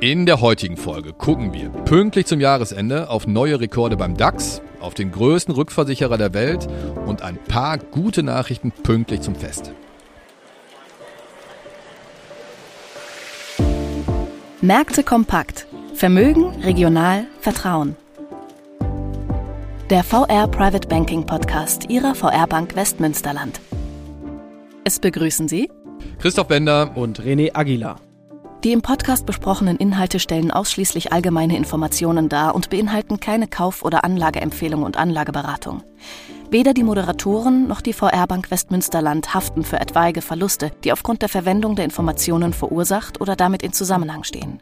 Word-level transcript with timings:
In 0.00 0.24
der 0.24 0.40
heutigen 0.40 0.78
Folge 0.78 1.12
gucken 1.12 1.52
wir 1.52 1.68
pünktlich 1.68 2.24
zum 2.24 2.40
Jahresende 2.40 3.10
auf 3.10 3.26
neue 3.26 3.60
Rekorde 3.60 3.98
beim 3.98 4.16
DAX, 4.16 4.62
auf 4.80 4.94
den 4.94 5.12
größten 5.12 5.54
Rückversicherer 5.54 6.16
der 6.16 6.32
Welt 6.32 6.66
und 7.04 7.20
ein 7.20 7.36
paar 7.36 7.76
gute 7.76 8.22
Nachrichten 8.22 8.72
pünktlich 8.72 9.20
zum 9.20 9.34
Fest. 9.34 9.72
Märkte 14.62 15.04
kompakt. 15.04 15.66
Vermögen, 15.92 16.46
regional, 16.62 17.26
Vertrauen. 17.40 17.94
Der 19.90 20.02
VR 20.02 20.48
Private 20.48 20.88
Banking 20.88 21.26
Podcast 21.26 21.90
Ihrer 21.90 22.14
VR 22.14 22.46
Bank 22.46 22.74
Westmünsterland. 22.74 23.60
Es 24.84 24.98
begrüßen 24.98 25.46
Sie 25.46 25.70
Christoph 26.20 26.48
Bender 26.48 26.96
und 26.96 27.20
René 27.20 27.54
Aguilar. 27.54 28.00
Die 28.62 28.72
im 28.72 28.82
Podcast 28.82 29.24
besprochenen 29.24 29.78
Inhalte 29.78 30.18
stellen 30.18 30.50
ausschließlich 30.50 31.14
allgemeine 31.14 31.56
Informationen 31.56 32.28
dar 32.28 32.54
und 32.54 32.68
beinhalten 32.68 33.18
keine 33.18 33.48
Kauf- 33.48 33.82
oder 33.82 34.04
Anlageempfehlung 34.04 34.82
und 34.82 34.98
Anlageberatung. 34.98 35.82
Weder 36.50 36.74
die 36.74 36.82
Moderatoren 36.82 37.68
noch 37.68 37.80
die 37.80 37.94
VR 37.94 38.26
Bank 38.26 38.50
Westmünsterland 38.50 39.32
haften 39.32 39.62
für 39.62 39.80
etwaige 39.80 40.20
Verluste, 40.20 40.72
die 40.84 40.92
aufgrund 40.92 41.22
der 41.22 41.30
Verwendung 41.30 41.74
der 41.74 41.86
Informationen 41.86 42.52
verursacht 42.52 43.20
oder 43.22 43.34
damit 43.34 43.62
in 43.62 43.72
Zusammenhang 43.72 44.24
stehen. 44.24 44.60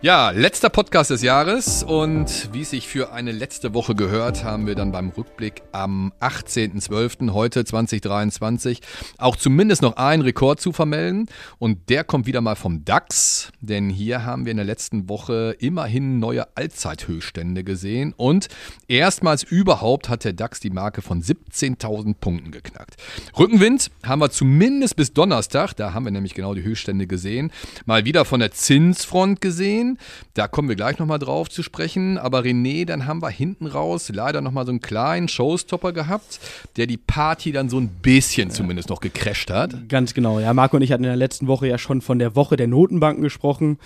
Ja, 0.00 0.30
letzter 0.30 0.70
Podcast 0.70 1.10
des 1.10 1.22
Jahres 1.22 1.82
und 1.82 2.50
wie 2.52 2.62
es 2.62 2.70
sich 2.70 2.86
für 2.86 3.10
eine 3.12 3.32
letzte 3.32 3.74
Woche 3.74 3.96
gehört, 3.96 4.44
haben 4.44 4.68
wir 4.68 4.76
dann 4.76 4.92
beim 4.92 5.08
Rückblick 5.08 5.62
am 5.72 6.12
18.12. 6.20 7.32
heute 7.32 7.64
2023 7.64 8.80
auch 9.18 9.34
zumindest 9.34 9.82
noch 9.82 9.96
einen 9.96 10.22
Rekord 10.22 10.60
zu 10.60 10.70
vermelden 10.70 11.26
und 11.58 11.90
der 11.90 12.04
kommt 12.04 12.26
wieder 12.26 12.40
mal 12.40 12.54
vom 12.54 12.84
DAX, 12.84 13.50
denn 13.60 13.90
hier 13.90 14.24
haben 14.24 14.44
wir 14.44 14.52
in 14.52 14.58
der 14.58 14.66
letzten 14.66 15.08
Woche 15.08 15.56
immerhin 15.58 16.20
neue 16.20 16.46
Allzeithöchststände 16.56 17.64
gesehen 17.64 18.14
und 18.16 18.46
erstmals 18.86 19.42
überhaupt 19.42 20.08
hat 20.08 20.22
der 20.22 20.32
DAX 20.32 20.60
die 20.60 20.70
Marke 20.70 21.02
von 21.02 21.24
17.000 21.24 22.14
Punkten 22.20 22.52
geknackt. 22.52 22.98
Rückenwind 23.36 23.90
haben 24.06 24.20
wir 24.20 24.30
zumindest 24.30 24.94
bis 24.94 25.12
Donnerstag, 25.12 25.74
da 25.74 25.92
haben 25.92 26.04
wir 26.04 26.12
nämlich 26.12 26.34
genau 26.34 26.54
die 26.54 26.62
Höchststände 26.62 27.08
gesehen, 27.08 27.50
mal 27.84 28.04
wieder 28.04 28.24
von 28.24 28.38
der 28.38 28.52
Zinsfront 28.52 29.40
gesehen 29.40 29.87
gesehen. 29.88 29.98
Da 30.34 30.48
kommen 30.48 30.68
wir 30.68 30.76
gleich 30.76 30.98
nochmal 30.98 31.18
drauf 31.18 31.48
zu 31.48 31.62
sprechen. 31.62 32.18
Aber 32.18 32.40
René, 32.40 32.84
dann 32.84 33.06
haben 33.06 33.22
wir 33.22 33.30
hinten 33.30 33.66
raus 33.66 34.10
leider 34.12 34.40
nochmal 34.40 34.66
so 34.66 34.72
einen 34.72 34.80
kleinen 34.80 35.28
Showstopper 35.28 35.92
gehabt, 35.92 36.40
der 36.76 36.86
die 36.86 36.96
Party 36.96 37.52
dann 37.52 37.68
so 37.68 37.78
ein 37.78 37.88
bisschen 37.88 38.48
ja. 38.48 38.54
zumindest 38.54 38.88
noch 38.88 39.00
gecrasht 39.00 39.50
hat. 39.50 39.88
Ganz 39.88 40.14
genau. 40.14 40.40
Ja, 40.40 40.52
Marco 40.54 40.76
und 40.76 40.82
ich 40.82 40.92
hatten 40.92 41.04
in 41.04 41.10
der 41.10 41.16
letzten 41.16 41.46
Woche 41.46 41.66
ja 41.66 41.78
schon 41.78 42.00
von 42.00 42.18
der 42.18 42.36
Woche 42.36 42.56
der 42.56 42.66
Notenbanken 42.66 43.22
gesprochen. 43.22 43.78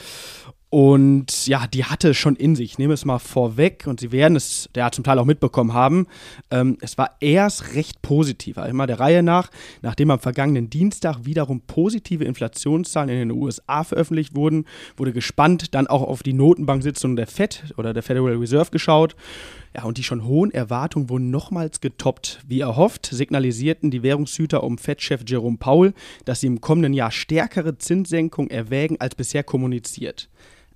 Und 0.74 1.48
ja, 1.48 1.66
die 1.66 1.84
hatte 1.84 2.08
es 2.08 2.16
schon 2.16 2.34
in 2.34 2.56
sich. 2.56 2.72
Ich 2.72 2.78
nehme 2.78 2.94
es 2.94 3.04
mal 3.04 3.18
vorweg 3.18 3.84
und 3.86 4.00
Sie 4.00 4.10
werden 4.10 4.36
es 4.36 4.70
ja 4.74 4.90
zum 4.90 5.04
Teil 5.04 5.18
auch 5.18 5.26
mitbekommen 5.26 5.74
haben. 5.74 6.06
Ähm, 6.50 6.78
es 6.80 6.96
war 6.96 7.10
erst 7.20 7.74
recht 7.74 8.00
positiv. 8.00 8.56
Also 8.56 8.70
immer 8.70 8.86
der 8.86 8.98
Reihe 8.98 9.22
nach, 9.22 9.50
nachdem 9.82 10.10
am 10.10 10.18
vergangenen 10.18 10.70
Dienstag 10.70 11.26
wiederum 11.26 11.60
positive 11.60 12.24
Inflationszahlen 12.24 13.10
in 13.10 13.28
den 13.28 13.32
USA 13.32 13.84
veröffentlicht 13.84 14.34
wurden, 14.34 14.64
wurde 14.96 15.12
gespannt 15.12 15.74
dann 15.74 15.88
auch 15.88 16.00
auf 16.00 16.22
die 16.22 16.32
Notenbank-Sitzung 16.32 17.16
der 17.16 17.26
Fed 17.26 17.74
oder 17.76 17.92
der 17.92 18.02
Federal 18.02 18.36
Reserve 18.36 18.70
geschaut. 18.70 19.14
Ja, 19.76 19.84
und 19.84 19.98
die 19.98 20.04
schon 20.04 20.24
hohen 20.24 20.52
Erwartungen 20.52 21.10
wurden 21.10 21.30
nochmals 21.30 21.82
getoppt. 21.82 22.40
Wie 22.48 22.60
erhofft, 22.60 23.10
signalisierten 23.12 23.90
die 23.90 24.02
Währungshüter 24.02 24.64
um 24.64 24.78
Fed-Chef 24.78 25.20
Jerome 25.26 25.58
Powell, 25.58 25.92
dass 26.24 26.40
sie 26.40 26.46
im 26.46 26.62
kommenden 26.62 26.94
Jahr 26.94 27.10
stärkere 27.10 27.76
Zinssenkungen 27.76 28.50
erwägen 28.50 28.98
als 29.00 29.14
bisher 29.14 29.44
kommuniziert. 29.44 30.30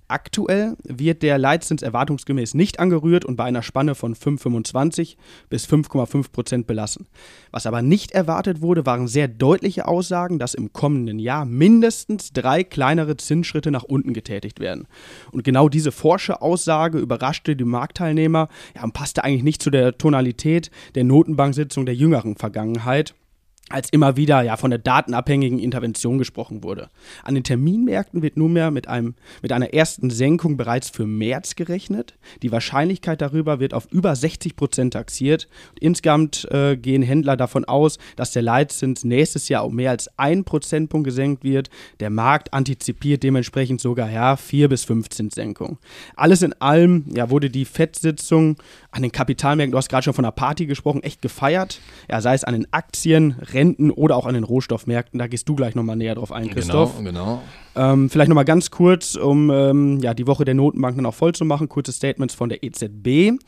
Aktuell 0.09 0.77
wird 0.83 1.21
der 1.21 1.37
Leitzins 1.37 1.81
erwartungsgemäß 1.81 2.53
nicht 2.53 2.79
angerührt 2.79 3.25
und 3.25 3.35
bei 3.35 3.43
einer 3.43 3.61
Spanne 3.61 3.93
von 3.93 4.15
5,25 4.15 5.17
bis 5.49 5.67
5,5 5.67 6.31
Prozent 6.31 6.67
belassen. 6.67 7.07
Was 7.51 7.65
aber 7.65 7.81
nicht 7.81 8.11
erwartet 8.11 8.61
wurde, 8.61 8.85
waren 8.85 9.09
sehr 9.09 9.27
deutliche 9.27 9.85
Aussagen, 9.85 10.39
dass 10.39 10.53
im 10.53 10.71
kommenden 10.71 11.19
Jahr 11.19 11.43
mindestens 11.43 12.31
drei 12.31 12.63
kleinere 12.63 13.17
Zinsschritte 13.17 13.69
nach 13.69 13.83
unten 13.83 14.13
getätigt 14.13 14.61
werden. 14.61 14.87
Und 15.31 15.43
genau 15.43 15.67
diese 15.67 15.91
forsche 15.91 16.41
Aussage 16.41 16.99
überraschte 16.99 17.57
die 17.57 17.65
Marktteilnehmer 17.65 18.47
ja, 18.75 18.83
und 18.83 18.93
passte 18.93 19.25
eigentlich 19.25 19.43
nicht 19.43 19.61
zu 19.61 19.71
der 19.71 19.97
Tonalität 19.97 20.71
der 20.95 21.03
Notenbanksitzung 21.03 21.85
der 21.85 21.95
jüngeren 21.95 22.37
Vergangenheit 22.37 23.13
als 23.69 23.89
immer 23.89 24.15
wieder 24.15 24.41
ja 24.41 24.55
von 24.55 24.69
der 24.69 24.79
datenabhängigen 24.79 25.59
Intervention 25.59 26.17
gesprochen 26.17 26.63
wurde. 26.63 26.89
An 27.23 27.35
den 27.35 27.43
Terminmärkten 27.43 28.21
wird 28.21 28.37
nunmehr 28.37 28.71
mit, 28.71 28.87
einem, 28.87 29.15
mit 29.41 29.51
einer 29.51 29.73
ersten 29.73 30.09
Senkung 30.09 30.55
bereits 30.55 30.89
für 30.89 31.05
März 31.05 31.55
gerechnet. 31.55 32.17
Die 32.43 32.51
Wahrscheinlichkeit 32.51 33.21
darüber 33.21 33.59
wird 33.59 33.73
auf 33.73 33.87
über 33.91 34.15
60 34.15 34.55
Prozent 34.55 34.93
taxiert. 34.93 35.49
Und 35.71 35.81
insgesamt 35.81 36.47
äh, 36.51 36.77
gehen 36.77 37.01
Händler 37.01 37.35
davon 37.35 37.65
aus, 37.65 37.97
dass 38.15 38.31
der 38.31 38.41
Leitzins 38.41 39.03
nächstes 39.03 39.49
Jahr 39.49 39.65
um 39.65 39.75
mehr 39.75 39.91
als 39.91 40.09
ein 40.17 40.45
Prozentpunkt 40.45 41.05
gesenkt 41.05 41.43
wird. 41.43 41.69
Der 41.99 42.09
Markt 42.09 42.53
antizipiert 42.53 43.23
dementsprechend 43.23 43.81
sogar 43.81 44.09
ja, 44.09 44.37
4 44.37 44.69
bis 44.69 44.85
5 44.85 45.09
Zinssenkungen. 45.09 45.77
Alles 46.15 46.41
in 46.41 46.53
allem 46.61 47.03
ja, 47.13 47.29
wurde 47.29 47.49
die 47.49 47.65
FED-Sitzung 47.65 48.55
an 48.97 49.03
den 49.03 49.11
Kapitalmärkten, 49.11 49.71
du 49.71 49.77
hast 49.77 49.89
gerade 49.89 50.03
schon 50.03 50.13
von 50.13 50.25
einer 50.25 50.31
Party 50.31 50.65
gesprochen, 50.65 51.03
echt 51.03 51.21
gefeiert. 51.21 51.79
Ja, 52.09 52.19
sei 52.19 52.33
es 52.33 52.43
an 52.43 52.53
den 52.53 52.67
Aktien, 52.71 53.35
Renten 53.53 53.91
oder 53.91 54.17
auch 54.17 54.25
an 54.25 54.33
den 54.33 54.43
Rohstoffmärkten. 54.43 55.19
Da 55.19 55.27
gehst 55.27 55.47
du 55.47 55.55
gleich 55.55 55.75
nochmal 55.75 55.95
näher 55.95 56.15
drauf 56.15 56.31
ein, 56.31 56.43
genau, 56.43 56.55
Christoph. 56.55 56.97
Genau, 56.97 57.11
genau. 57.11 57.41
Ähm, 57.75 58.09
vielleicht 58.09 58.29
nochmal 58.29 58.45
ganz 58.45 58.71
kurz, 58.71 59.15
um 59.15 59.51
ähm, 59.51 59.99
ja, 59.99 60.15
die 60.15 60.25
Woche 60.25 60.45
der 60.45 60.55
Notenbank 60.55 60.95
dann 60.95 61.05
auch 61.05 61.13
voll 61.13 61.33
zu 61.33 61.45
machen. 61.45 61.69
Kurze 61.69 61.91
Statements 61.91 62.33
von 62.33 62.49
der 62.49 62.63
EZB 62.63 63.39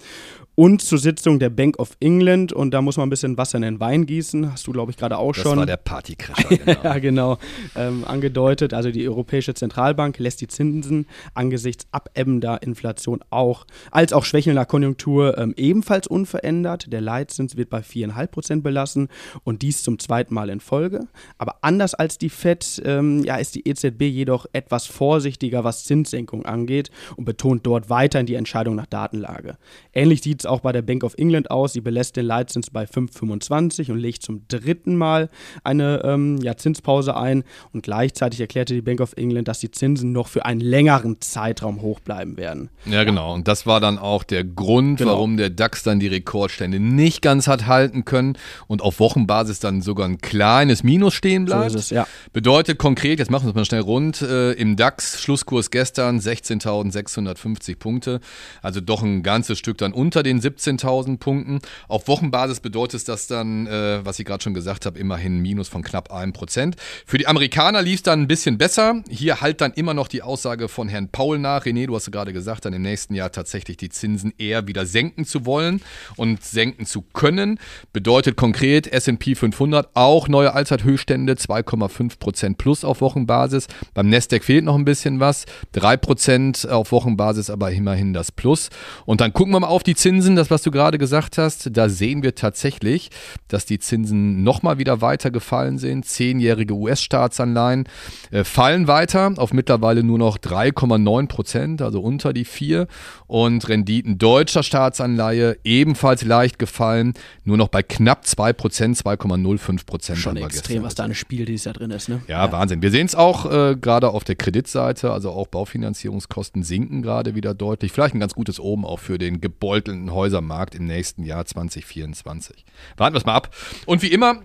und 0.59 0.81
zur 0.81 0.97
Sitzung 0.97 1.39
der 1.39 1.49
Bank 1.49 1.79
of 1.79 1.95
England. 2.01 2.51
Und 2.51 2.71
da 2.71 2.81
muss 2.81 2.97
man 2.97 3.07
ein 3.07 3.09
bisschen 3.09 3.37
Wasser 3.37 3.55
in 3.55 3.61
den 3.61 3.79
Wein 3.79 4.05
gießen. 4.05 4.51
Hast 4.51 4.67
du, 4.67 4.73
glaube 4.73 4.91
ich, 4.91 4.97
gerade 4.97 5.17
auch 5.17 5.31
das 5.31 5.41
schon. 5.41 5.51
Das 5.51 5.59
war 5.59 5.65
der 5.65 5.77
Partycrasher, 5.77 6.49
genau. 6.57 6.83
ja, 6.83 6.99
genau. 6.99 7.37
Ähm, 7.77 8.03
angedeutet. 8.05 8.73
Also 8.73 8.91
die 8.91 9.07
Europäische 9.07 9.53
Zentralbank 9.53 10.19
lässt 10.19 10.41
die 10.41 10.49
Zinsen 10.49 11.07
angesichts 11.33 11.87
abebbender 11.93 12.61
Inflation 12.61 13.21
auch, 13.29 13.67
als 13.89 14.11
auch 14.11 14.25
schwächelnder 14.25 14.65
Konjunktur 14.65 15.37
ähm, 15.37 15.53
ebenfalls 15.55 16.07
unverändert. 16.07 16.91
Der 16.91 16.99
Leitzins 16.99 17.55
wird 17.55 17.69
bei 17.69 17.79
4,5 17.79 18.27
Prozent 18.27 18.61
belassen 18.61 19.07
und 19.45 19.61
dies 19.61 19.81
zum 19.81 19.97
zweiten 19.97 20.33
Mal 20.33 20.49
in 20.49 20.59
Folge. 20.59 21.07
Aber 21.37 21.59
anders 21.61 21.93
als 21.93 22.17
die 22.17 22.29
FED 22.29 22.81
ähm, 22.83 23.23
ja, 23.23 23.37
ist 23.37 23.55
die 23.55 23.65
EZB 23.65 24.01
jedoch 24.01 24.45
etwas 24.51 24.87
vorsichtiger, 24.87 25.63
was 25.63 25.85
Zinssenkung 25.85 26.45
angeht 26.45 26.91
und 27.15 27.23
betont 27.23 27.65
dort 27.65 27.89
weiterhin 27.89 28.25
die 28.25 28.35
Entscheidung 28.35 28.75
nach 28.75 28.87
Datenlage. 28.87 29.55
Ähnlich 29.93 30.21
sieht 30.21 30.41
es 30.41 30.48
auch 30.49 30.61
bei 30.61 30.71
der 30.71 30.81
Bank 30.81 31.03
of 31.03 31.13
England 31.17 31.51
aus. 31.51 31.73
Sie 31.73 31.81
belässt 31.81 32.15
den 32.15 32.25
Leitzins 32.25 32.69
bei 32.69 32.85
5,25 32.85 33.91
und 33.91 33.97
legt 33.97 34.23
zum 34.23 34.47
dritten 34.47 34.95
Mal 34.95 35.29
eine 35.63 36.01
ähm, 36.03 36.39
ja, 36.41 36.57
Zinspause 36.57 37.15
ein. 37.15 37.43
Und 37.71 37.83
gleichzeitig 37.83 38.39
erklärte 38.39 38.73
die 38.73 38.81
Bank 38.81 39.01
of 39.01 39.13
England, 39.15 39.47
dass 39.47 39.59
die 39.59 39.71
Zinsen 39.71 40.11
noch 40.11 40.27
für 40.27 40.45
einen 40.45 40.61
längeren 40.61 41.21
Zeitraum 41.21 41.81
hoch 41.81 41.99
bleiben 41.99 42.37
werden. 42.37 42.69
Ja, 42.85 43.03
genau. 43.03 43.33
Und 43.33 43.47
das 43.47 43.65
war 43.65 43.79
dann 43.79 43.97
auch 43.97 44.23
der 44.23 44.43
Grund, 44.43 44.99
genau. 44.99 45.11
warum 45.11 45.37
der 45.37 45.49
DAX 45.49 45.83
dann 45.83 45.99
die 45.99 46.07
Rekordstände 46.07 46.79
nicht 46.79 47.21
ganz 47.21 47.47
hat 47.47 47.67
halten 47.67 48.05
können 48.05 48.37
und 48.67 48.81
auf 48.81 48.99
Wochenbasis 48.99 49.59
dann 49.59 49.81
sogar 49.81 50.07
ein 50.07 50.19
kleines 50.19 50.83
Minus 50.83 51.13
stehen 51.13 51.45
bleibt. 51.45 51.71
So 51.71 51.77
es, 51.77 51.89
ja. 51.89 52.07
Bedeutet 52.33 52.77
konkret, 52.77 53.19
jetzt 53.19 53.31
machen 53.31 53.45
wir 53.45 53.49
es 53.49 53.55
mal 53.55 53.65
schnell 53.65 53.81
rund, 53.81 54.21
äh, 54.21 54.53
im 54.53 54.75
DAX 54.75 55.21
Schlusskurs 55.21 55.71
gestern 55.71 56.19
16.650 56.19 57.77
Punkte. 57.77 58.19
Also 58.61 58.81
doch 58.81 59.03
ein 59.03 59.23
ganzes 59.23 59.59
Stück 59.59 59.77
dann 59.77 59.93
unter 59.93 60.23
den 60.23 60.38
17.000 60.39 61.17
Punkten. 61.17 61.59
Auf 61.87 62.07
Wochenbasis 62.07 62.59
bedeutet 62.59 63.07
das 63.07 63.27
dann, 63.27 63.67
äh, 63.67 63.99
was 64.03 64.19
ich 64.19 64.25
gerade 64.25 64.43
schon 64.43 64.53
gesagt 64.53 64.85
habe, 64.85 64.99
immerhin 64.99 65.39
Minus 65.39 65.67
von 65.67 65.83
knapp 65.83 66.11
1%. 66.11 66.75
Für 67.05 67.17
die 67.17 67.27
Amerikaner 67.27 67.81
lief 67.81 67.95
es 67.95 68.03
dann 68.03 68.21
ein 68.21 68.27
bisschen 68.27 68.57
besser. 68.57 69.03
Hier 69.09 69.41
halt 69.41 69.61
dann 69.61 69.73
immer 69.73 69.93
noch 69.93 70.07
die 70.07 70.21
Aussage 70.21 70.67
von 70.67 70.87
Herrn 70.89 71.09
Paul 71.09 71.39
nach. 71.39 71.65
René, 71.65 71.87
du 71.87 71.95
hast 71.95 72.11
gerade 72.11 72.33
gesagt, 72.33 72.65
dann 72.65 72.73
im 72.73 72.81
nächsten 72.81 73.15
Jahr 73.15 73.31
tatsächlich 73.31 73.77
die 73.77 73.89
Zinsen 73.89 74.33
eher 74.37 74.67
wieder 74.67 74.85
senken 74.85 75.25
zu 75.25 75.45
wollen 75.45 75.81
und 76.15 76.43
senken 76.43 76.85
zu 76.85 77.01
können. 77.01 77.59
Bedeutet 77.93 78.35
konkret 78.35 78.87
S&P 78.87 79.35
500 79.35 79.89
auch 79.93 80.27
neue 80.27 80.53
Allzeithöchststände, 80.53 81.33
2,5% 81.33 82.55
plus 82.57 82.83
auf 82.83 83.01
Wochenbasis. 83.01 83.67
Beim 83.93 84.09
Nasdaq 84.09 84.43
fehlt 84.43 84.65
noch 84.65 84.75
ein 84.75 84.85
bisschen 84.85 85.19
was, 85.19 85.45
3% 85.75 86.69
auf 86.69 86.91
Wochenbasis, 86.91 87.49
aber 87.49 87.71
immerhin 87.71 88.13
das 88.13 88.31
Plus. 88.31 88.69
Und 89.05 89.21
dann 89.21 89.33
gucken 89.33 89.53
wir 89.53 89.59
mal 89.59 89.67
auf 89.67 89.83
die 89.83 89.95
Zinsen 89.95 90.18
Zinsen, 90.19 90.35
das 90.35 90.51
was 90.51 90.63
du 90.63 90.71
gerade 90.71 90.97
gesagt 90.97 91.37
hast, 91.37 91.69
da 91.77 91.87
sehen 91.87 92.23
wir 92.23 92.35
tatsächlich, 92.35 93.09
dass 93.47 93.65
die 93.65 93.79
Zinsen 93.79 94.43
nochmal 94.43 94.77
wieder 94.77 94.99
weiter 94.99 95.31
gefallen 95.31 95.77
sind. 95.77 96.05
Zehnjährige 96.05 96.73
US-Staatsanleihen 96.73 97.87
äh, 98.31 98.43
fallen 98.43 98.89
weiter 98.89 99.31
auf 99.37 99.53
mittlerweile 99.53 100.03
nur 100.03 100.17
noch 100.17 100.37
3,9 100.37 101.27
Prozent, 101.29 101.81
also 101.81 102.01
unter 102.01 102.33
die 102.33 102.43
4. 102.43 102.87
Und 103.27 103.69
Renditen 103.69 104.17
deutscher 104.17 104.61
Staatsanleihe 104.61 105.57
ebenfalls 105.63 106.25
leicht 106.25 106.59
gefallen, 106.59 107.13
nur 107.45 107.55
noch 107.55 107.69
bei 107.69 107.81
knapp 107.81 108.25
2 108.25 108.51
Prozent, 108.51 108.97
2,05 108.97 109.85
Prozent. 109.85 110.17
Schon 110.17 110.35
extrem, 110.35 110.83
was 110.83 110.95
da 110.95 111.05
eine 111.05 111.15
Spiel, 111.15 111.45
die 111.45 111.55
da 111.55 111.71
drin 111.71 111.91
ist. 111.91 112.09
Ne? 112.09 112.21
Ja, 112.27 112.43
ja, 112.45 112.51
Wahnsinn. 112.51 112.81
Wir 112.81 112.91
sehen 112.91 113.05
es 113.05 113.15
auch 113.15 113.49
äh, 113.49 113.77
gerade 113.77 114.09
auf 114.09 114.25
der 114.25 114.35
Kreditseite, 114.35 115.13
also 115.13 115.31
auch 115.31 115.47
Baufinanzierungskosten 115.47 116.63
sinken 116.63 117.03
gerade 117.03 117.35
wieder 117.35 117.53
deutlich. 117.53 117.93
Vielleicht 117.93 118.15
ein 118.15 118.19
ganz 118.19 118.35
gutes 118.35 118.59
Oben 118.59 118.83
auch 118.83 118.99
für 118.99 119.17
den 119.17 119.39
gebeutelten 119.39 120.08
Häusermarkt 120.11 120.75
im 120.75 120.85
nächsten 120.85 121.23
Jahr 121.23 121.45
2024. 121.45 122.65
Warten 122.97 123.13
wir 123.13 123.19
es 123.19 123.25
mal 123.25 123.35
ab. 123.35 123.55
Und 123.85 124.01
wie 124.01 124.11
immer, 124.11 124.41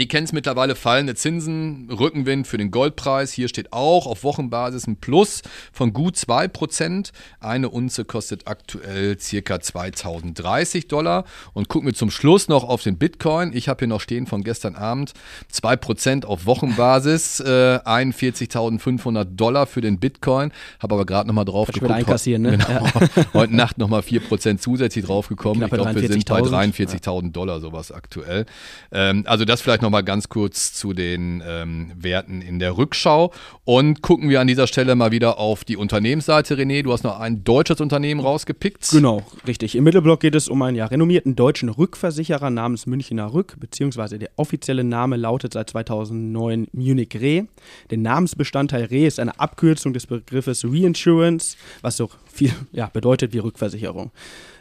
die 0.00 0.08
kennen 0.08 0.24
es 0.24 0.32
mittlerweile, 0.32 0.74
fallende 0.74 1.14
Zinsen, 1.14 1.88
Rückenwind 1.88 2.48
für 2.48 2.58
den 2.58 2.72
Goldpreis. 2.72 3.32
Hier 3.32 3.48
steht 3.48 3.72
auch 3.72 4.06
auf 4.06 4.24
Wochenbasis 4.24 4.88
ein 4.88 4.96
Plus 4.96 5.42
von 5.72 5.92
gut 5.92 6.16
2%. 6.16 7.12
Eine 7.38 7.68
Unze 7.68 8.04
kostet 8.04 8.48
aktuell 8.48 9.16
ca. 9.16 9.60
2030 9.60 10.88
Dollar. 10.88 11.24
Und 11.52 11.68
gucken 11.68 11.86
wir 11.86 11.94
zum 11.94 12.10
Schluss 12.10 12.48
noch 12.48 12.64
auf 12.64 12.82
den 12.82 12.98
Bitcoin. 12.98 13.52
Ich 13.54 13.68
habe 13.68 13.80
hier 13.80 13.88
noch 13.88 14.00
stehen 14.00 14.26
von 14.26 14.42
gestern 14.42 14.74
Abend 14.74 15.12
2% 15.52 16.24
auf 16.24 16.44
Wochenbasis, 16.44 17.38
äh, 17.46 17.78
41.500 17.84 19.24
Dollar 19.24 19.66
für 19.66 19.80
den 19.80 20.00
Bitcoin. 20.00 20.50
Habe 20.80 20.94
aber 20.94 21.06
gerade 21.06 21.28
nochmal 21.28 21.44
drauf 21.44 21.68
geguckt. 21.68 21.92
Einkassieren, 21.92 22.42
ne? 22.42 22.58
Genau, 22.58 22.68
ja. 22.68 23.08
Heute 23.34 23.54
Nacht 23.54 23.78
nochmal 23.78 24.00
4% 24.00 24.58
zusätzlich 24.58 25.04
draufgekommen. 25.04 25.62
Ich 25.62 25.70
glaube, 25.70 25.94
wir 25.94 26.08
sind 26.08 26.28
bei 26.28 26.40
43.000 26.40 27.30
Dollar 27.30 27.60
sowas 27.60 27.92
aktuell. 27.92 28.46
Ähm, 28.90 29.22
also 29.26 29.44
das 29.44 29.60
vielleicht 29.60 29.83
nochmal 29.84 30.02
ganz 30.02 30.28
kurz 30.28 30.72
zu 30.72 30.92
den 30.92 31.42
ähm, 31.46 31.92
Werten 31.96 32.42
in 32.42 32.58
der 32.58 32.76
Rückschau 32.76 33.32
und 33.64 34.02
gucken 34.02 34.28
wir 34.28 34.40
an 34.40 34.48
dieser 34.48 34.66
Stelle 34.66 34.96
mal 34.96 35.12
wieder 35.12 35.38
auf 35.38 35.62
die 35.62 35.76
Unternehmensseite. 35.76 36.56
René, 36.56 36.82
du 36.82 36.92
hast 36.92 37.04
noch 37.04 37.20
ein 37.20 37.44
deutsches 37.44 37.80
Unternehmen 37.80 38.20
rausgepickt. 38.20 38.90
Genau, 38.90 39.22
richtig. 39.46 39.76
Im 39.76 39.84
Mittelblock 39.84 40.20
geht 40.20 40.34
es 40.34 40.48
um 40.48 40.60
einen 40.62 40.76
ja, 40.76 40.86
renommierten 40.86 41.36
deutschen 41.36 41.68
Rückversicherer 41.68 42.50
namens 42.50 42.86
Münchner 42.86 43.32
Rück, 43.32 43.54
beziehungsweise 43.60 44.18
der 44.18 44.30
offizielle 44.36 44.82
Name 44.82 45.16
lautet 45.16 45.52
seit 45.52 45.70
2009 45.70 46.66
Munich 46.72 47.14
Re. 47.14 47.46
Der 47.90 47.98
Namensbestandteil 47.98 48.86
Re 48.86 49.06
ist 49.06 49.20
eine 49.20 49.38
Abkürzung 49.38 49.92
des 49.92 50.06
Begriffes 50.06 50.64
Reinsurance, 50.64 51.56
was 51.82 51.96
so 51.96 52.10
viel 52.24 52.52
ja, 52.72 52.88
bedeutet 52.92 53.32
wie 53.32 53.38
Rückversicherung. 53.38 54.10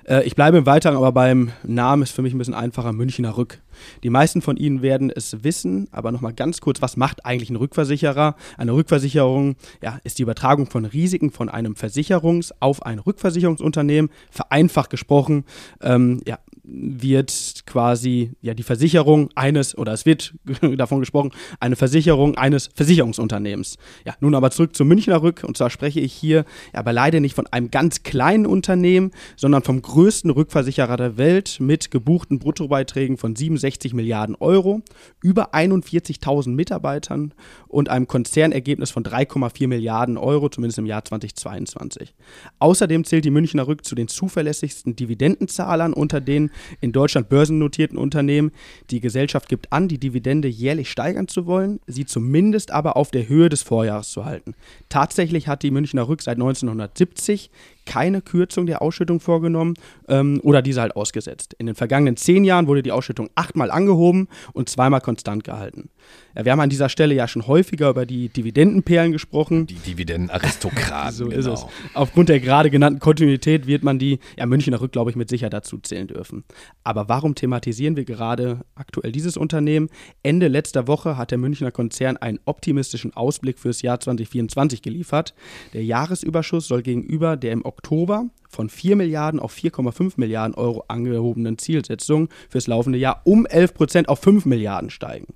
Äh, 0.06 0.24
ich 0.24 0.36
bleibe 0.36 0.58
im 0.58 0.66
Weiteren 0.66 0.96
aber 0.96 1.12
beim 1.12 1.52
Namen, 1.64 2.04
ist 2.04 2.12
für 2.12 2.22
mich 2.22 2.34
ein 2.34 2.38
bisschen 2.38 2.54
einfacher, 2.54 2.94
Münchner 2.94 3.38
Rück. 3.38 3.60
Die 4.04 4.10
meisten 4.10 4.42
von 4.42 4.58
Ihnen 4.58 4.82
werden 4.82 5.12
es 5.14 5.44
wissen, 5.44 5.88
aber 5.92 6.12
nochmal 6.12 6.34
ganz 6.34 6.62
kurz, 6.62 6.82
was 6.82 6.98
macht 6.98 7.26
eigentlich 7.26 7.50
ein 7.50 7.56
Rückversicherer? 7.56 8.36
Eine 8.58 8.74
Rückversicherung 8.74 9.56
ja, 9.82 10.00
ist 10.04 10.20
die 10.20 10.24
Übertragung 10.24 10.70
von 10.70 10.86
Risiken 10.86 11.32
von 11.32 11.50
einem 11.50 11.74
Versicherungs- 11.74 12.52
auf 12.60 12.86
ein 12.86 13.00
Rückversicherungsunternehmen, 13.00 14.12
vereinfacht 14.30 14.90
gesprochen. 14.90 15.46
Ähm, 15.82 16.22
ja, 16.28 16.40
wird 16.64 17.64
quasi 17.66 18.32
ja 18.42 18.54
die 18.54 18.64
Versicherung 18.64 19.30
eines 19.36 19.78
oder 19.78 19.92
es 19.92 20.06
wird 20.06 20.34
davon 20.78 21.00
gesprochen 21.00 21.32
eine 21.60 21.76
Versicherung 21.76 22.38
eines 22.38 22.70
Versicherungsunternehmens. 22.74 23.78
Ja, 24.06 24.16
nun 24.22 24.34
aber 24.34 24.50
zurück 24.50 24.76
zum 24.76 24.88
Münchner 24.88 25.22
Rück 25.22 25.44
und 25.44 25.58
zwar 25.58 25.70
spreche 25.70 26.00
ich 26.00 26.14
hier 26.14 26.46
aber 26.72 26.94
leider 26.94 27.20
nicht 27.20 27.36
von 27.36 27.48
einem 27.48 27.70
ganz 27.70 28.04
kleinen 28.04 28.46
Unternehmen, 28.46 29.12
sondern 29.36 29.64
vom 29.64 29.82
größten 29.82 30.30
Rückversicherer 30.30 30.96
der 30.96 31.18
Welt 31.18 31.58
mit 31.60 31.92
gebuchten 31.92 32.40
Bruttobeiträgen 32.40 33.18
von 33.18 33.36
67 33.36 33.94
Milliarden 33.94 34.36
Euro, 34.36 34.82
über 35.22 35.54
41.000 35.54 36.50
Mitarbeitern 36.50 37.34
und 37.68 37.90
einem 37.90 38.08
Konzernergebnis 38.08 38.92
von 38.92 39.04
3,4 39.04 39.68
Milliarden 39.68 40.18
Euro, 40.18 40.48
zumindest 40.48 40.80
im 40.80 40.86
Jahr 40.86 41.04
2022. 41.04 42.14
Außerdem 42.60 43.04
zählt 43.04 43.26
die 43.26 43.32
Münchner 43.32 43.68
Rück 43.68 43.84
zu 43.84 43.96
den 43.96 44.08
zuverlässigsten 44.08 44.96
Dividendenzahlern 44.96 45.94
unter 45.94 46.22
den 46.22 46.52
in 46.82 46.92
Deutschland 46.92 47.30
börsennotierten 47.30 47.98
Unternehmen. 47.98 48.52
Die 48.90 49.00
Gesellschaft 49.00 49.50
gibt 49.50 49.72
an, 49.72 49.88
die 49.88 49.98
Dividende 49.98 50.48
jährlich 50.48 50.90
steigern 50.90 51.28
zu 51.28 51.46
wollen, 51.46 51.80
sie 51.88 52.06
zumindest 52.06 52.72
aber 52.72 52.98
auf 52.98 53.12
der 53.12 53.28
Höhe 53.28 53.50
des 53.50 53.62
Vorjahres 53.62 54.12
zu 54.12 54.26
halten. 54.26 54.56
Tatsächlich 54.90 55.48
hat 55.48 55.64
die 55.64 55.72
Münchner 55.72 56.08
Rück 56.08 56.22
seit 56.22 56.38
1970 56.38 57.50
keine 57.86 58.22
Kürzung 58.22 58.66
der 58.66 58.82
Ausschüttung 58.82 59.20
vorgenommen 59.20 59.76
ähm, 60.08 60.40
oder 60.44 60.62
diese 60.62 60.82
halt 60.82 60.96
ausgesetzt. 60.96 61.56
In 61.58 61.66
den 61.66 61.76
vergangenen 61.76 62.18
zehn 62.18 62.44
Jahren 62.44 62.68
wurde 62.68 62.84
die 62.84 62.92
Ausschüttung 62.92 63.30
achtmal 63.36 63.72
angehoben 63.72 64.28
und 64.54 64.70
zweimal 64.70 65.02
konstant 65.02 65.44
gehalten. 65.44 65.90
Ja, 66.36 66.46
wir 66.46 66.52
haben 66.52 66.60
an 66.60 66.70
dieser 66.70 66.90
Stelle 66.90 67.14
ja 67.14 67.28
schon 67.28 67.48
häufiger 67.48 67.90
über 67.90 68.06
die 68.06 68.30
Dividendenperlen 68.30 69.12
gesprochen. 69.12 69.68
Die 69.68 69.76
Dividendenaristokraten. 69.76 71.12
so 71.14 71.28
ist 71.28 71.46
genau. 71.46 71.54
es. 71.54 71.66
Aufgrund 71.94 72.30
der 72.30 72.40
gerade 72.40 72.70
genannten 72.70 73.00
Kontinuität 73.00 73.68
wird 73.68 73.84
man 73.84 74.00
die 74.00 74.20
ja, 74.38 74.46
Münchner 74.46 74.82
Rück, 74.82 74.92
glaube 74.92 75.12
ich, 75.12 75.16
mit 75.16 75.30
Sicherheit 75.30 75.54
dazu 75.54 75.78
zählen 75.78 76.08
dürfen. 76.08 76.44
Aber 76.84 77.08
warum 77.08 77.36
thematisieren 77.36 77.96
wir 77.96 78.06
gerade 78.06 78.62
aktuell 78.76 79.12
dieses 79.12 79.38
Unternehmen? 79.38 79.90
Ende 80.24 80.48
letzter 80.48 80.88
Woche 80.88 81.18
hat 81.18 81.32
der 81.32 81.38
Münchner 81.38 81.72
Konzern 81.72 82.18
einen 82.18 82.40
optimistischen 82.46 83.14
Ausblick 83.14 83.60
fürs 83.60 83.82
Jahr 83.82 84.00
2024 84.00 84.82
geliefert. 84.82 85.36
Der 85.74 85.84
Jahresüberschuss 85.84 86.68
soll 86.68 86.82
gegenüber 86.82 87.38
der 87.38 87.52
im 87.52 87.64
Oktober 87.74 88.26
von 88.50 88.70
4 88.70 88.96
Milliarden 88.96 89.40
auf 89.40 89.56
4,5 89.56 90.14
Milliarden 90.18 90.54
Euro 90.56 90.86
angehobenen 90.88 91.58
Zielsetzung 91.58 92.30
fürs 92.50 92.68
laufende 92.68 93.00
Jahr 93.00 93.22
um 93.24 93.48
11 93.48 93.74
Prozent 93.74 94.10
auf 94.10 94.20
5 94.20 94.46
Milliarden 94.46 94.92
steigen. 94.92 95.34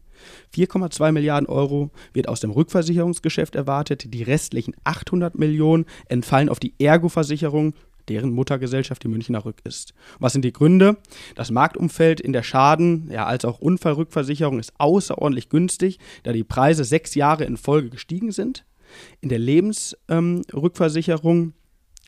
4,2 0.55 1.11
Milliarden 1.11 1.47
Euro 1.47 1.89
wird 2.13 2.27
aus 2.27 2.39
dem 2.39 2.51
Rückversicherungsgeschäft 2.51 3.55
erwartet. 3.55 4.13
Die 4.13 4.21
restlichen 4.23 4.75
800 4.83 5.37
Millionen 5.37 5.85
entfallen 6.09 6.49
auf 6.49 6.59
die 6.59 6.73
Ergo-Versicherung, 6.79 7.73
deren 8.07 8.31
Muttergesellschaft 8.31 9.03
die 9.03 9.07
Münchner 9.09 9.45
Rück 9.45 9.61
ist. 9.63 9.93
Was 10.19 10.33
sind 10.33 10.45
die 10.45 10.53
Gründe? 10.53 10.97
Das 11.35 11.49
Marktumfeld 11.51 12.21
in 12.21 12.33
der 12.33 12.43
Schaden- 12.43 13.09
ja, 13.11 13.25
als 13.25 13.45
auch 13.45 13.59
Unfallrückversicherung 13.59 14.59
ist 14.59 14.73
außerordentlich 14.77 15.49
günstig, 15.49 15.99
da 16.23 16.33
die 16.33 16.43
Preise 16.43 16.83
sechs 16.83 17.15
Jahre 17.15 17.45
in 17.45 17.57
Folge 17.57 17.89
gestiegen 17.89 18.31
sind. 18.31 18.63
In 19.21 19.29
der 19.29 19.39
Lebensrückversicherung 19.39 21.37
ähm, 21.37 21.53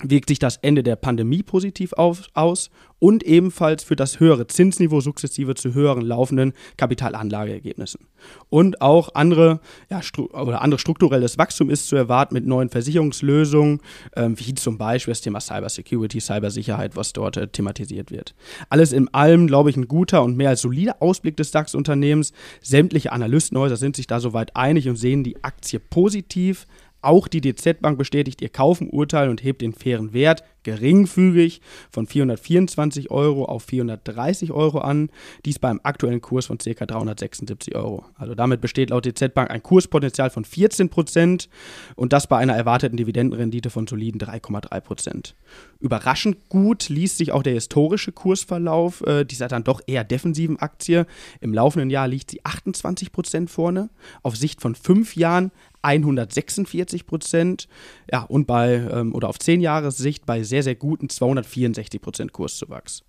wirkt 0.02 0.30
sich 0.30 0.40
das 0.40 0.58
Ende 0.58 0.82
der 0.82 0.96
Pandemie 0.96 1.44
positiv 1.44 1.94
auf, 1.94 2.28
aus 2.34 2.70
und 3.00 3.24
ebenfalls 3.24 3.84
für 3.84 3.96
das 3.96 4.20
höhere 4.20 4.48
Zinsniveau 4.48 5.02
sukzessive 5.02 5.56
zu 5.56 5.74
höheren 5.74 6.02
laufenden 6.02 6.54
Kapitalanlageergebnissen. 6.78 8.08
Und 8.50 8.82
auch 8.82 9.16
andere, 9.16 9.60
ja, 9.90 10.02
oder 10.34 10.62
andere 10.62 10.80
strukturelles 10.80 11.38
Wachstum 11.38 11.70
ist 11.70 11.88
zu 11.88 11.96
erwarten 11.96 12.34
mit 12.34 12.46
neuen 12.46 12.70
Versicherungslösungen, 12.70 13.82
ähm, 14.16 14.38
wie 14.38 14.54
zum 14.54 14.78
Beispiel 14.78 15.12
das 15.12 15.22
Thema 15.22 15.40
Cybersecurity, 15.40 16.20
Cybersicherheit, 16.20 16.96
was 16.96 17.14
dort 17.14 17.38
äh, 17.38 17.48
thematisiert 17.48 18.12
wird. 18.12 18.36
Alles 18.70 18.92
in 18.92 19.14
allem, 19.14 19.48
glaube 19.48 19.70
ich, 19.70 19.78
ein 19.78 19.88
guter 19.88 20.24
und 20.24 20.36
mehr 20.38 20.50
als 20.50 20.62
solider 20.62 21.02
Ausblick 21.02 21.38
des 21.38 21.52
DAX-Unternehmens. 21.52 22.34
Sämtliche 22.62 23.12
Analystenhäuser 23.12 23.78
sind 23.78 23.96
sich 23.96 24.08
da 24.08 24.20
soweit 24.20 24.56
einig 24.56 24.90
und 24.90 24.98
sehen 24.98 25.24
die 25.24 25.42
Aktie 25.44 25.80
positiv 25.80 26.66
auch 27.02 27.28
die 27.28 27.42
DZ 27.42 27.82
Bank 27.82 27.98
bestätigt 27.98 28.42
ihr 28.42 28.50
Kaufenurteil 28.50 29.30
und 29.30 29.44
hebt 29.44 29.62
den 29.62 29.74
fairen 29.74 30.14
Wert 30.14 30.44
geringfügig 30.64 31.62
von 31.90 32.06
424 32.06 33.12
Euro 33.12 33.46
auf 33.46 33.64
430 33.64 34.52
Euro 34.52 34.80
an. 34.80 35.10
Dies 35.46 35.60
beim 35.60 35.80
aktuellen 35.84 36.22
Kurs 36.22 36.48
von 36.48 36.58
ca. 36.58 36.86
376 36.86 37.76
Euro. 37.76 38.06
Also 38.16 38.36
damit 38.36 38.62
besteht 38.62 38.90
laut 38.90 39.06
DZ 39.06 39.34
Bank 39.34 39.50
ein 39.50 39.64
Kurspotenzial 39.64 40.30
von 40.30 40.46
14 40.46 40.90
Prozent 40.90 41.50
und 41.96 42.14
das 42.14 42.28
bei 42.28 42.38
einer 42.38 42.56
erwarteten 42.56 42.98
Dividendenrendite 42.98 43.70
von 43.70 43.88
soliden 43.88 44.20
3,3 44.20 44.82
Prozent. 44.82 45.36
Überraschend 45.80 46.50
gut 46.50 46.90
liest 46.90 47.18
sich 47.18 47.32
auch 47.32 47.44
der 47.44 47.54
historische 47.54 48.12
Kursverlauf 48.12 49.02
äh, 49.08 49.24
dieser 49.24 49.48
dann 49.48 49.64
doch 49.64 49.82
eher 49.88 50.04
defensiven 50.04 50.60
Aktie. 50.60 51.06
Im 51.40 51.54
laufenden 51.54 51.90
Jahr 51.90 52.08
liegt 52.08 52.32
sie 52.32 52.44
28 52.44 53.12
Prozent 53.12 53.50
vorne. 53.50 53.90
Auf 54.24 54.36
Sicht 54.36 54.62
von 54.62 54.76
fünf 54.76 55.16
Jahren 55.16 55.52
146 55.82 57.06
Prozent. 57.06 57.68
Ja, 58.12 58.24
und 58.24 58.48
bei, 58.48 58.76
ähm, 58.92 59.14
oder 59.14 59.30
auf 59.30 59.40
10 59.40 59.62
Jahressicht 59.62 60.26
bei 60.26 60.44
sehr, 60.44 60.64
sehr 60.64 60.76
guten 60.76 61.10
264 61.10 62.02
Prozent 62.02 62.34
Kurszuwachs. 62.34 63.04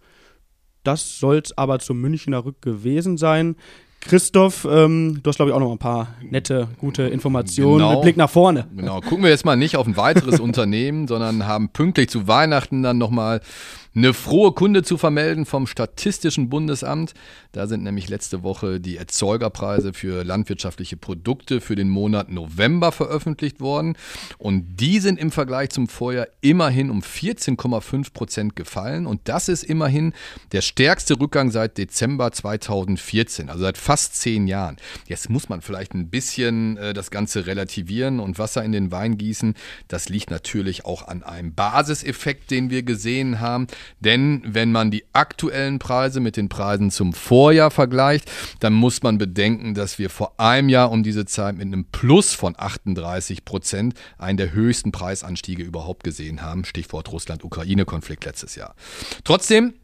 Das 0.84 1.18
soll 1.18 1.38
es 1.38 1.56
aber 1.56 1.78
zum 1.78 2.00
Münchner 2.00 2.44
Rück 2.44 2.62
gewesen 2.62 3.18
sein. 3.18 3.56
Christoph, 4.00 4.66
ähm, 4.70 5.20
du 5.22 5.28
hast, 5.28 5.36
glaube 5.36 5.50
ich, 5.50 5.54
auch 5.54 5.60
noch 5.60 5.70
ein 5.70 5.78
paar 5.78 6.14
nette, 6.22 6.68
gute 6.78 7.02
Informationen 7.02 7.78
genau, 7.78 7.92
mit 7.92 8.02
Blick 8.02 8.16
nach 8.16 8.30
vorne. 8.30 8.66
Genau, 8.74 9.00
gucken 9.00 9.22
wir 9.22 9.30
jetzt 9.30 9.44
mal 9.44 9.56
nicht 9.56 9.76
auf 9.76 9.86
ein 9.86 9.96
weiteres 9.96 10.40
Unternehmen, 10.40 11.06
sondern 11.06 11.46
haben 11.46 11.68
pünktlich 11.68 12.08
zu 12.08 12.26
Weihnachten 12.26 12.82
dann 12.82 12.98
nochmal 12.98 13.40
eine 13.94 14.14
frohe 14.14 14.52
Kunde 14.52 14.82
zu 14.82 14.96
vermelden 14.96 15.46
vom 15.46 15.66
Statistischen 15.66 16.48
Bundesamt. 16.48 17.12
Da 17.52 17.66
sind 17.66 17.82
nämlich 17.82 18.08
letzte 18.08 18.44
Woche 18.44 18.78
die 18.78 18.96
Erzeugerpreise 18.96 19.92
für 19.92 20.22
landwirtschaftliche 20.22 20.96
Produkte 20.96 21.60
für 21.60 21.74
den 21.74 21.88
Monat 21.88 22.30
November 22.30 22.92
veröffentlicht 22.92 23.60
worden. 23.60 23.96
Und 24.38 24.76
die 24.80 25.00
sind 25.00 25.18
im 25.18 25.32
Vergleich 25.32 25.70
zum 25.70 25.88
Vorjahr 25.88 26.28
immerhin 26.40 26.90
um 26.90 27.00
14,5 27.00 28.12
Prozent 28.12 28.56
gefallen. 28.56 29.06
Und 29.06 29.22
das 29.24 29.48
ist 29.48 29.64
immerhin 29.64 30.12
der 30.52 30.60
stärkste 30.60 31.18
Rückgang 31.18 31.50
seit 31.50 31.76
Dezember 31.76 32.30
2014, 32.30 33.50
also 33.50 33.62
seit 33.62 33.76
fast 33.90 34.14
zehn 34.14 34.46
Jahren. 34.46 34.76
Jetzt 35.08 35.30
muss 35.30 35.48
man 35.48 35.62
vielleicht 35.62 35.94
ein 35.94 36.10
bisschen 36.10 36.76
äh, 36.76 36.94
das 36.94 37.10
Ganze 37.10 37.46
relativieren 37.46 38.20
und 38.20 38.38
Wasser 38.38 38.62
in 38.62 38.70
den 38.70 38.92
Wein 38.92 39.18
gießen. 39.18 39.54
Das 39.88 40.08
liegt 40.08 40.30
natürlich 40.30 40.84
auch 40.84 41.08
an 41.08 41.24
einem 41.24 41.56
Basiseffekt, 41.56 42.52
den 42.52 42.70
wir 42.70 42.84
gesehen 42.84 43.40
haben. 43.40 43.66
Denn 43.98 44.42
wenn 44.46 44.70
man 44.70 44.92
die 44.92 45.02
aktuellen 45.12 45.80
Preise 45.80 46.20
mit 46.20 46.36
den 46.36 46.48
Preisen 46.48 46.92
zum 46.92 47.12
Vorjahr 47.12 47.72
vergleicht, 47.72 48.30
dann 48.60 48.74
muss 48.74 49.02
man 49.02 49.18
bedenken, 49.18 49.74
dass 49.74 49.98
wir 49.98 50.08
vor 50.08 50.34
einem 50.38 50.68
Jahr 50.68 50.92
um 50.92 51.02
diese 51.02 51.24
Zeit 51.24 51.56
mit 51.56 51.66
einem 51.66 51.84
Plus 51.84 52.32
von 52.32 52.54
38 52.56 53.44
Prozent 53.44 53.94
einen 54.18 54.36
der 54.36 54.52
höchsten 54.52 54.92
Preisanstiege 54.92 55.64
überhaupt 55.64 56.04
gesehen 56.04 56.42
haben. 56.42 56.64
Stichwort 56.64 57.10
Russland-Ukraine-Konflikt 57.10 58.24
letztes 58.24 58.54
Jahr. 58.54 58.76
Trotzdem 59.24 59.74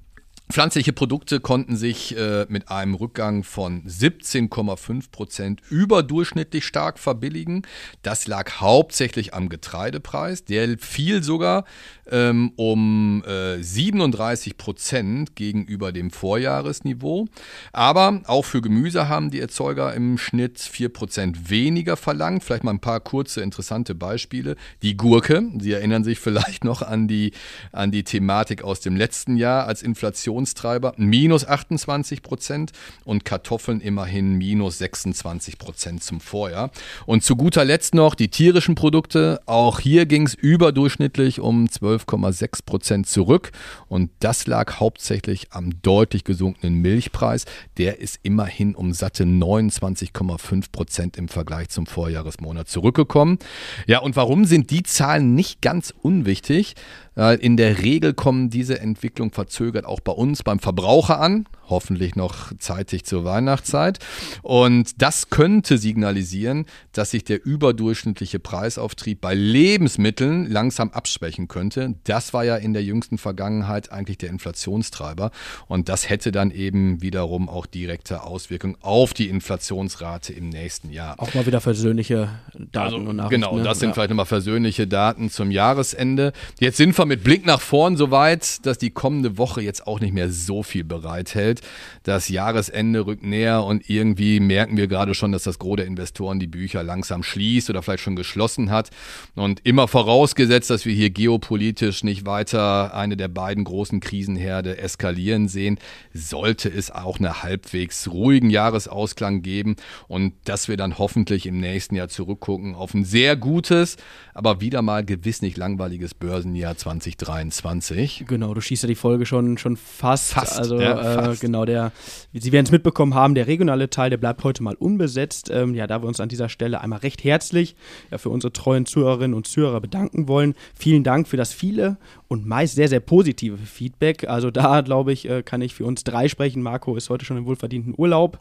Pflanzliche 0.48 0.92
Produkte 0.92 1.40
konnten 1.40 1.76
sich 1.76 2.16
äh, 2.16 2.46
mit 2.48 2.70
einem 2.70 2.94
Rückgang 2.94 3.42
von 3.42 3.82
17,5 3.84 5.10
Prozent 5.10 5.60
überdurchschnittlich 5.70 6.64
stark 6.64 7.00
verbilligen. 7.00 7.62
Das 8.02 8.28
lag 8.28 8.60
hauptsächlich 8.60 9.34
am 9.34 9.48
Getreidepreis. 9.48 10.44
Der 10.44 10.78
fiel 10.78 11.24
sogar 11.24 11.64
ähm, 12.10 12.52
um 12.56 13.22
äh, 13.24 13.62
37 13.62 14.56
Prozent 14.56 15.36
gegenüber 15.36 15.92
dem 15.92 16.10
Vorjahresniveau. 16.10 17.26
Aber 17.72 18.20
auch 18.26 18.44
für 18.44 18.60
Gemüse 18.60 19.08
haben 19.08 19.30
die 19.30 19.40
Erzeuger 19.40 19.94
im 19.94 20.18
Schnitt 20.18 20.58
4 20.60 20.88
Prozent 20.88 21.50
weniger 21.50 21.96
verlangt. 21.96 22.44
Vielleicht 22.44 22.64
mal 22.64 22.72
ein 22.72 22.80
paar 22.80 23.00
kurze 23.00 23.42
interessante 23.42 23.94
Beispiele. 23.94 24.56
Die 24.82 24.96
Gurke, 24.96 25.42
Sie 25.58 25.72
erinnern 25.72 26.04
sich 26.04 26.18
vielleicht 26.18 26.64
noch 26.64 26.82
an 26.82 27.08
die, 27.08 27.32
an 27.72 27.90
die 27.90 28.04
Thematik 28.04 28.62
aus 28.62 28.80
dem 28.80 28.96
letzten 28.96 29.36
Jahr 29.36 29.66
als 29.66 29.82
Inflation 29.82 30.16
Inflationstreiber, 30.16 30.94
minus 30.96 31.46
28 31.46 32.22
Prozent 32.22 32.72
und 33.04 33.24
Kartoffeln 33.24 33.80
immerhin 33.80 34.34
minus 34.34 34.78
26 34.78 35.58
Prozent 35.58 36.02
zum 36.02 36.20
Vorjahr. 36.20 36.70
Und 37.06 37.22
zu 37.22 37.36
guter 37.36 37.64
Letzt 37.64 37.94
noch 37.94 38.14
die 38.14 38.28
tierischen 38.28 38.74
Produkte. 38.74 39.40
Auch 39.46 39.80
hier 39.80 40.06
ging 40.06 40.26
es 40.26 40.34
überdurchschnittlich 40.34 41.40
um 41.40 41.68
12,6 41.96 42.64
Prozent 42.64 43.06
zurück 43.06 43.52
und 43.88 44.10
das 44.20 44.46
lag 44.46 44.80
hauptsächlich 44.80 45.52
am 45.52 45.80
deutlich 45.82 46.24
gesunkenen 46.24 46.80
Milchpreis. 46.80 47.44
Der 47.78 48.00
ist 48.00 48.20
immerhin 48.22 48.74
um 48.74 48.92
satte 48.92 49.24
29,5 49.24 50.72
Prozent 50.72 51.16
im 51.16 51.28
Vergleich 51.28 51.68
zum 51.68 51.86
Vorjahresmonat 51.86 52.68
zurückgekommen. 52.68 53.38
Ja, 53.86 54.00
und 54.00 54.16
warum 54.16 54.44
sind 54.44 54.70
die 54.70 54.82
Zahlen 54.82 55.34
nicht 55.34 55.62
ganz 55.62 55.92
unwichtig? 56.02 56.74
In 57.16 57.56
der 57.56 57.82
Regel 57.82 58.12
kommen 58.12 58.50
diese 58.50 58.78
Entwicklungen 58.78 59.32
verzögert 59.32 59.86
auch 59.86 60.00
bei 60.00 60.12
uns 60.12 60.42
beim 60.42 60.58
Verbraucher 60.58 61.18
an 61.18 61.46
hoffentlich 61.68 62.16
noch 62.16 62.52
zeitig 62.58 63.04
zur 63.04 63.24
Weihnachtszeit. 63.24 63.98
Und 64.42 65.02
das 65.02 65.30
könnte 65.30 65.78
signalisieren, 65.78 66.66
dass 66.92 67.10
sich 67.10 67.24
der 67.24 67.44
überdurchschnittliche 67.44 68.38
Preisauftrieb 68.38 69.20
bei 69.20 69.34
Lebensmitteln 69.34 70.46
langsam 70.50 70.90
abschwächen 70.90 71.48
könnte. 71.48 71.94
Das 72.04 72.32
war 72.32 72.44
ja 72.44 72.56
in 72.56 72.72
der 72.72 72.82
jüngsten 72.82 73.18
Vergangenheit 73.18 73.92
eigentlich 73.92 74.18
der 74.18 74.30
Inflationstreiber. 74.30 75.30
Und 75.68 75.88
das 75.88 76.08
hätte 76.08 76.32
dann 76.32 76.50
eben 76.50 77.02
wiederum 77.02 77.48
auch 77.48 77.66
direkte 77.66 78.22
Auswirkungen 78.22 78.76
auf 78.80 79.14
die 79.14 79.28
Inflationsrate 79.28 80.32
im 80.32 80.48
nächsten 80.48 80.90
Jahr. 80.90 81.18
Auch 81.18 81.34
mal 81.34 81.46
wieder 81.46 81.60
versöhnliche 81.60 82.28
Daten 82.54 82.78
also, 82.78 82.96
und 82.96 83.16
Nachrichten. 83.16 83.42
Genau, 83.42 83.56
ne? 83.56 83.62
das 83.62 83.78
sind 83.78 83.88
ja. 83.88 83.94
vielleicht 83.94 84.10
nochmal 84.10 84.26
versöhnliche 84.26 84.86
Daten 84.86 85.30
zum 85.30 85.50
Jahresende. 85.50 86.32
Jetzt 86.60 86.76
sind 86.76 86.96
wir 86.96 87.05
mit 87.06 87.24
Blick 87.24 87.46
nach 87.46 87.60
vorn 87.60 87.96
so 87.96 88.10
weit, 88.10 88.66
dass 88.66 88.78
die 88.78 88.90
kommende 88.90 89.38
Woche 89.38 89.62
jetzt 89.62 89.86
auch 89.86 90.00
nicht 90.00 90.12
mehr 90.12 90.30
so 90.30 90.62
viel 90.62 90.84
bereithält. 90.84 91.62
Das 92.02 92.28
Jahresende 92.28 93.06
rückt 93.06 93.24
näher 93.24 93.64
und 93.64 93.88
irgendwie 93.88 94.40
merken 94.40 94.76
wir 94.76 94.86
gerade 94.86 95.14
schon, 95.14 95.32
dass 95.32 95.44
das 95.44 95.58
Gros 95.58 95.76
der 95.76 95.86
Investoren 95.86 96.38
die 96.38 96.46
Bücher 96.46 96.82
langsam 96.82 97.22
schließt 97.22 97.70
oder 97.70 97.82
vielleicht 97.82 98.02
schon 98.02 98.16
geschlossen 98.16 98.70
hat. 98.70 98.90
Und 99.34 99.60
immer 99.64 99.88
vorausgesetzt, 99.88 100.70
dass 100.70 100.84
wir 100.84 100.94
hier 100.94 101.10
geopolitisch 101.10 102.04
nicht 102.04 102.26
weiter 102.26 102.94
eine 102.94 103.16
der 103.16 103.28
beiden 103.28 103.64
großen 103.64 104.00
Krisenherde 104.00 104.78
eskalieren 104.78 105.48
sehen, 105.48 105.78
sollte 106.12 106.68
es 106.68 106.90
auch 106.90 107.18
eine 107.18 107.42
halbwegs 107.42 108.08
ruhigen 108.08 108.50
Jahresausklang 108.50 109.42
geben 109.42 109.76
und 110.08 110.34
dass 110.44 110.68
wir 110.68 110.76
dann 110.76 110.98
hoffentlich 110.98 111.46
im 111.46 111.60
nächsten 111.60 111.96
Jahr 111.96 112.08
zurückgucken 112.08 112.74
auf 112.74 112.94
ein 112.94 113.04
sehr 113.04 113.36
gutes, 113.36 113.96
aber 114.34 114.60
wieder 114.60 114.82
mal 114.82 115.04
gewiss 115.04 115.42
nicht 115.42 115.56
langweiliges 115.56 116.14
Börsenjahr 116.14 116.76
2023. 117.00 118.24
Genau, 118.26 118.54
du 118.54 118.60
schießt 118.60 118.84
ja 118.84 118.86
die 118.88 118.94
Folge 118.94 119.26
schon, 119.26 119.58
schon 119.58 119.76
fast. 119.76 120.32
Fast, 120.32 120.58
also, 120.58 120.80
ja, 120.80 120.98
äh, 120.98 121.14
fast 121.14 121.40
genau, 121.40 121.64
der, 121.64 121.92
Sie 122.32 122.52
werden 122.52 122.66
es 122.66 122.72
mitbekommen 122.72 123.14
haben, 123.14 123.34
der 123.34 123.46
regionale 123.46 123.90
Teil, 123.90 124.10
der 124.10 124.16
bleibt 124.16 124.44
heute 124.44 124.62
mal 124.62 124.74
unbesetzt. 124.74 125.50
Ähm, 125.50 125.74
ja, 125.74 125.86
da 125.86 126.02
wir 126.02 126.08
uns 126.08 126.20
an 126.20 126.28
dieser 126.28 126.48
Stelle 126.48 126.80
einmal 126.80 127.00
recht 127.00 127.24
herzlich 127.24 127.76
ja, 128.10 128.18
für 128.18 128.30
unsere 128.30 128.52
treuen 128.52 128.86
Zuhörerinnen 128.86 129.34
und 129.34 129.46
Zuhörer 129.46 129.80
bedanken 129.80 130.28
wollen. 130.28 130.54
Vielen 130.74 131.04
Dank 131.04 131.28
für 131.28 131.36
das 131.36 131.52
viele 131.52 131.96
und 132.28 132.46
meist 132.46 132.74
sehr, 132.74 132.88
sehr 132.88 133.00
positive 133.00 133.56
Feedback. 133.56 134.28
Also 134.28 134.50
da, 134.50 134.80
glaube 134.80 135.12
ich, 135.12 135.28
äh, 135.28 135.42
kann 135.42 135.62
ich 135.62 135.74
für 135.74 135.84
uns 135.84 136.04
drei 136.04 136.28
sprechen. 136.28 136.62
Marco 136.62 136.96
ist 136.96 137.10
heute 137.10 137.24
schon 137.24 137.36
im 137.36 137.46
wohlverdienten 137.46 137.94
Urlaub. 137.96 138.38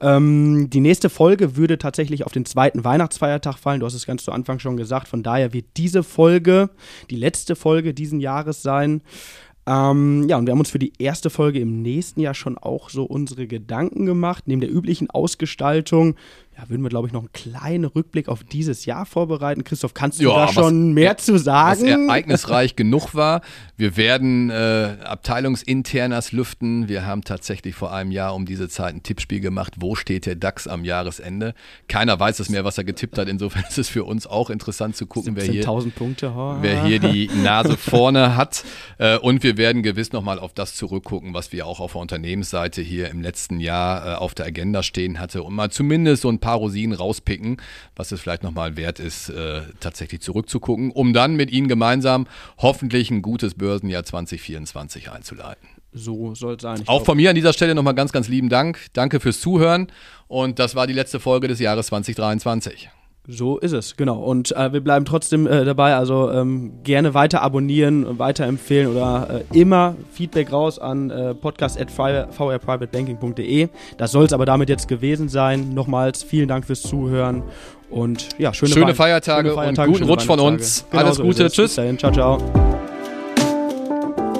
Ähm, 0.00 0.70
die 0.70 0.80
nächste 0.80 1.10
Folge 1.10 1.56
würde 1.56 1.78
tatsächlich 1.78 2.24
auf 2.24 2.32
den 2.32 2.44
zweiten 2.44 2.84
Weihnachtsfeiertag 2.84 3.58
fallen. 3.58 3.80
Du 3.80 3.86
hast 3.86 3.94
es 3.94 4.06
ganz 4.06 4.24
zu 4.24 4.32
Anfang 4.32 4.58
schon 4.58 4.76
gesagt. 4.76 5.08
Von 5.08 5.22
daher 5.22 5.52
wird 5.52 5.66
diese 5.76 6.02
Folge 6.02 6.70
die 7.10 7.16
letzte 7.16 7.56
Folge 7.56 7.94
diesen 7.94 8.20
Jahres 8.20 8.62
sein. 8.62 9.02
Ähm, 9.68 10.26
ja, 10.28 10.38
und 10.38 10.46
wir 10.46 10.52
haben 10.52 10.60
uns 10.60 10.70
für 10.70 10.78
die 10.78 10.94
erste 10.98 11.28
Folge 11.28 11.60
im 11.60 11.82
nächsten 11.82 12.20
Jahr 12.20 12.32
schon 12.32 12.56
auch 12.56 12.88
so 12.88 13.04
unsere 13.04 13.46
Gedanken 13.46 14.06
gemacht. 14.06 14.44
Neben 14.46 14.62
der 14.62 14.72
üblichen 14.72 15.10
Ausgestaltung 15.10 16.14
ja, 16.58 16.68
würden 16.68 16.82
wir, 16.82 16.88
glaube 16.88 17.06
ich, 17.06 17.12
noch 17.12 17.20
einen 17.20 17.32
kleinen 17.32 17.84
Rückblick 17.84 18.28
auf 18.28 18.42
dieses 18.42 18.84
Jahr 18.84 19.06
vorbereiten. 19.06 19.62
Christoph, 19.62 19.94
kannst 19.94 20.18
du 20.18 20.24
ja, 20.24 20.46
da 20.46 20.52
schon 20.52 20.92
mehr 20.92 21.16
zu 21.16 21.38
sagen? 21.38 21.82
Was 21.82 22.08
ereignisreich 22.08 22.74
genug 22.74 23.14
war. 23.14 23.42
Wir 23.76 23.96
werden 23.96 24.50
äh, 24.50 24.96
Abteilungsinternas 25.04 26.32
lüften. 26.32 26.88
Wir 26.88 27.06
haben 27.06 27.22
tatsächlich 27.22 27.76
vor 27.76 27.92
einem 27.92 28.10
Jahr 28.10 28.34
um 28.34 28.44
diese 28.44 28.68
Zeit 28.68 28.92
ein 28.92 29.04
Tippspiel 29.04 29.38
gemacht. 29.38 29.74
Wo 29.78 29.94
steht 29.94 30.26
der 30.26 30.34
DAX 30.34 30.66
am 30.66 30.84
Jahresende? 30.84 31.54
Keiner 31.86 32.18
weiß 32.18 32.40
es 32.40 32.48
mehr, 32.48 32.64
was 32.64 32.76
er 32.76 32.82
getippt 32.82 33.18
hat. 33.18 33.28
Insofern 33.28 33.62
ist 33.68 33.78
es 33.78 33.88
für 33.88 34.02
uns 34.02 34.26
auch 34.26 34.50
interessant 34.50 34.96
zu 34.96 35.06
gucken, 35.06 35.36
wer 35.36 35.44
hier, 35.44 35.64
Punkte, 35.64 36.32
oh. 36.36 36.56
wer 36.60 36.84
hier 36.84 36.98
die 36.98 37.30
Nase 37.44 37.76
vorne 37.76 38.34
hat. 38.34 38.64
Äh, 38.98 39.18
und 39.18 39.44
wir 39.44 39.58
werden 39.58 39.84
gewiss 39.84 40.10
nochmal 40.10 40.40
auf 40.40 40.54
das 40.54 40.74
zurückgucken, 40.74 41.34
was 41.34 41.52
wir 41.52 41.66
auch 41.66 41.78
auf 41.78 41.92
der 41.92 42.00
Unternehmensseite 42.00 42.82
hier 42.82 43.10
im 43.10 43.22
letzten 43.22 43.60
Jahr 43.60 44.14
äh, 44.14 44.16
auf 44.16 44.34
der 44.34 44.46
Agenda 44.46 44.82
stehen 44.82 45.20
hatte 45.20 45.44
und 45.44 45.54
mal 45.54 45.70
zumindest 45.70 46.22
so 46.22 46.28
ein 46.28 46.40
paar 46.40 46.47
paar 46.48 46.56
Rosinen 46.56 46.96
rauspicken, 46.96 47.58
was 47.94 48.10
es 48.10 48.22
vielleicht 48.22 48.42
nochmal 48.42 48.78
wert 48.78 49.00
ist, 49.00 49.28
äh, 49.28 49.60
tatsächlich 49.80 50.22
zurückzugucken, 50.22 50.90
um 50.90 51.12
dann 51.12 51.36
mit 51.36 51.50
Ihnen 51.50 51.68
gemeinsam 51.68 52.26
hoffentlich 52.56 53.10
ein 53.10 53.20
gutes 53.20 53.52
Börsenjahr 53.52 54.02
2024 54.04 55.10
einzuleiten. 55.10 55.68
So 55.92 56.34
soll 56.34 56.54
es 56.54 56.62
sein. 56.62 56.82
Auch 56.86 57.04
von 57.04 57.18
mir 57.18 57.28
an 57.28 57.36
dieser 57.36 57.52
Stelle 57.52 57.74
nochmal 57.74 57.94
ganz, 57.94 58.12
ganz 58.12 58.28
lieben 58.28 58.48
Dank. 58.48 58.78
Danke 58.94 59.20
fürs 59.20 59.40
Zuhören 59.40 59.88
und 60.26 60.58
das 60.58 60.74
war 60.74 60.86
die 60.86 60.94
letzte 60.94 61.20
Folge 61.20 61.48
des 61.48 61.58
Jahres 61.58 61.88
2023. 61.88 62.88
So 63.30 63.58
ist 63.58 63.72
es, 63.72 63.98
genau. 63.98 64.22
Und 64.22 64.56
äh, 64.56 64.72
wir 64.72 64.80
bleiben 64.80 65.04
trotzdem 65.04 65.46
äh, 65.46 65.66
dabei. 65.66 65.94
Also 65.94 66.30
ähm, 66.30 66.82
gerne 66.82 67.12
weiter 67.12 67.42
abonnieren, 67.42 68.18
weiterempfehlen 68.18 68.90
oder 68.90 69.42
äh, 69.52 69.58
immer 69.58 69.96
Feedback 70.10 70.50
raus 70.50 70.78
an 70.78 71.10
äh, 71.10 71.34
podcast.vrprivatebanking.de. 71.34 73.68
Das 73.98 74.12
soll 74.12 74.24
es 74.24 74.32
aber 74.32 74.46
damit 74.46 74.70
jetzt 74.70 74.88
gewesen 74.88 75.28
sein. 75.28 75.74
Nochmals 75.74 76.22
vielen 76.22 76.48
Dank 76.48 76.64
fürs 76.64 76.80
Zuhören 76.80 77.42
und 77.90 78.30
ja, 78.38 78.54
schöne, 78.54 78.72
schöne, 78.72 78.94
Feiertage, 78.94 79.50
schöne 79.50 79.60
Feiertage, 79.60 79.90
und 79.90 79.98
guten 79.98 80.10
Rutsch 80.10 80.24
von 80.24 80.40
uns. 80.40 80.86
Genau 80.90 81.04
Alles 81.04 81.18
so 81.18 81.22
Gute, 81.22 81.50
tschüss. 81.50 81.56
Bis 81.56 81.74
dahin. 81.74 81.98
Ciao, 81.98 82.10
ciao. 82.10 82.38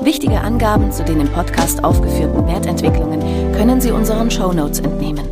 Wichtige 0.02 0.40
Angaben 0.40 0.90
zu 0.92 1.04
den 1.04 1.20
im 1.20 1.28
Podcast 1.28 1.84
aufgeführten 1.84 2.46
Wertentwicklungen 2.46 3.20
können 3.52 3.82
Sie 3.82 3.90
unseren 3.90 4.30
Shownotes 4.30 4.80
entnehmen. 4.80 5.28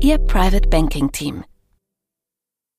Ihr 0.00 0.18
Private 0.18 0.68
Banking 0.68 1.10
Team 1.10 1.42